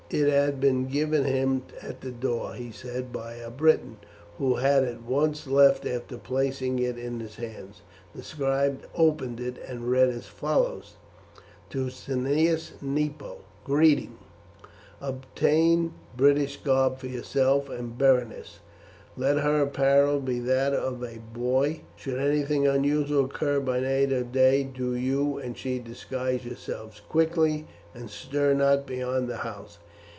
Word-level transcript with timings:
It 0.13 0.27
had 0.27 0.59
been 0.59 0.87
given 0.87 1.23
him 1.23 1.63
at 1.81 2.01
the 2.01 2.11
door, 2.11 2.55
he 2.55 2.71
said, 2.73 3.13
by 3.13 3.35
a 3.35 3.49
Briton, 3.49 3.95
who 4.39 4.55
had 4.55 4.83
at 4.83 5.03
once 5.03 5.47
left 5.47 5.85
after 5.85 6.17
placing 6.17 6.79
it 6.79 6.97
in 6.97 7.21
his 7.21 7.37
hands. 7.37 7.81
The 8.13 8.21
scribe 8.21 8.81
opened 8.93 9.39
it 9.39 9.55
and 9.65 9.89
read 9.89 10.09
as 10.09 10.25
follows: 10.27 10.97
"To 11.69 11.89
Cneius 11.89 12.73
Nepo, 12.81 13.37
greeting 13.63 14.17
Obtain 14.99 15.93
British 16.17 16.57
garb 16.57 16.97
for 16.97 17.07
yourself 17.07 17.69
and 17.69 17.97
Berenice. 17.97 18.59
Let 19.15 19.37
her 19.37 19.61
apparel 19.61 20.19
be 20.19 20.39
that 20.39 20.73
of 20.73 21.01
a 21.05 21.19
boy. 21.33 21.83
Should 21.95 22.19
anything 22.19 22.67
unusual 22.67 23.23
occur 23.25 23.61
by 23.61 23.79
night 23.79 24.11
or 24.11 24.23
day, 24.23 24.65
do 24.65 24.93
you 24.93 25.37
and 25.37 25.57
she 25.57 25.79
disguise 25.79 26.45
yourselves 26.45 26.99
quickly, 27.07 27.65
and 27.95 28.09
stir 28.09 28.53
not 28.53 28.85
beyond 28.85 29.29
the 29.29 29.37
house. 29.37 29.77